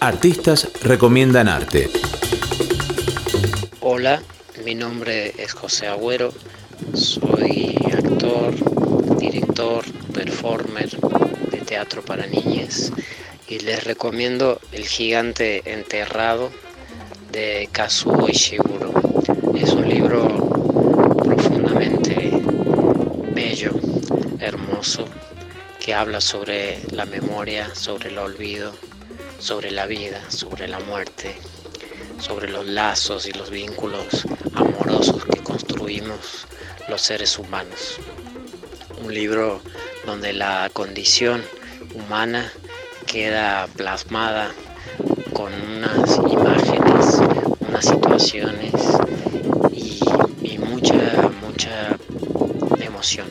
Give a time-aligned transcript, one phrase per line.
[0.00, 1.90] Artistas recomiendan arte.
[3.80, 4.22] Hola,
[4.64, 6.32] mi nombre es José Agüero,
[6.94, 8.54] soy actor,
[9.18, 9.84] director,
[10.14, 10.88] performer
[11.50, 12.92] de teatro para niñas
[13.48, 16.50] y les recomiendo El gigante enterrado
[17.32, 18.92] de Kazuo Ishiguro.
[19.56, 20.28] Es un libro
[21.24, 22.40] profundamente
[23.34, 23.72] bello,
[24.38, 25.06] hermoso,
[25.84, 28.72] que habla sobre la memoria, sobre el olvido,
[29.38, 31.36] sobre la vida, sobre la muerte,
[32.20, 36.46] sobre los lazos y los vínculos amorosos que construimos
[36.88, 37.98] los seres humanos.
[39.02, 39.62] Un libro
[40.06, 41.42] donde la condición
[41.94, 42.52] humana
[43.06, 44.50] queda plasmada
[45.32, 47.18] con unas imágenes,
[47.60, 48.72] unas situaciones
[49.72, 50.00] y,
[50.42, 51.96] y mucha, mucha
[52.80, 53.28] emoción.